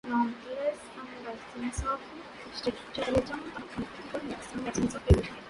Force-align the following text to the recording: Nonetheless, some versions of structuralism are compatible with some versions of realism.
Nonetheless, 0.03 0.77
some 0.95 1.07
versions 1.23 1.83
of 1.87 2.01
structuralism 2.55 3.55
are 3.55 3.67
compatible 3.67 4.27
with 4.29 4.49
some 4.51 4.61
versions 4.65 4.95
of 4.95 5.05
realism. 5.07 5.33